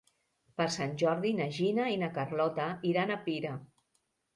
[0.61, 3.59] Per Sant Jordi na Gina i na Carlota iran a Pira.